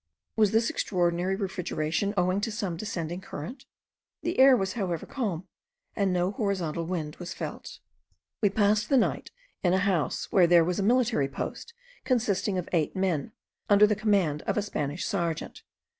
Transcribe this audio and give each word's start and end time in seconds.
Was 0.35 0.49
this 0.49 0.71
extraordinary 0.71 1.35
refrigeration 1.35 2.15
owing 2.17 2.41
to 2.41 2.51
some 2.51 2.75
descending 2.75 3.21
current? 3.21 3.65
The 4.23 4.39
air 4.39 4.57
was 4.57 4.73
however 4.73 5.05
calm, 5.05 5.47
and 5.95 6.11
no 6.11 6.31
horizontal 6.31 6.85
wind 6.87 7.17
was 7.17 7.35
felt. 7.35 7.77
We 8.41 8.49
passed 8.49 8.89
the 8.89 8.97
night 8.97 9.29
in 9.61 9.73
a 9.73 9.77
house 9.85 10.31
where 10.31 10.47
there 10.47 10.63
was 10.65 10.79
a 10.79 10.83
military 10.83 11.27
post 11.27 11.75
consisting 12.03 12.57
of 12.57 12.67
eight 12.73 12.95
men, 12.95 13.33
under 13.69 13.85
the 13.85 13.95
command 13.95 14.41
of 14.47 14.57
a 14.57 14.63
Spanish 14.63 15.05
serjeant. 15.05 15.61